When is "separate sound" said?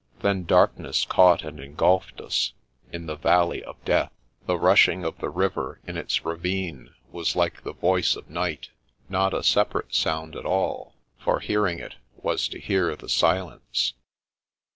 9.43-10.35